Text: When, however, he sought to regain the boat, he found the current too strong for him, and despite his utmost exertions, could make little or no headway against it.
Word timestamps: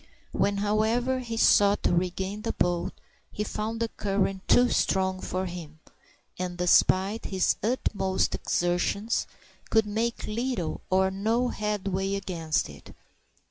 When, 0.31 0.57
however, 0.57 1.19
he 1.19 1.37
sought 1.37 1.83
to 1.83 1.93
regain 1.93 2.41
the 2.41 2.53
boat, 2.53 2.91
he 3.31 3.43
found 3.43 3.79
the 3.79 3.87
current 3.87 4.47
too 4.47 4.69
strong 4.69 5.21
for 5.21 5.45
him, 5.45 5.77
and 6.39 6.57
despite 6.57 7.25
his 7.25 7.55
utmost 7.61 8.33
exertions, 8.33 9.27
could 9.69 9.85
make 9.85 10.25
little 10.25 10.81
or 10.89 11.11
no 11.11 11.49
headway 11.49 12.15
against 12.15 12.67
it. 12.67 12.95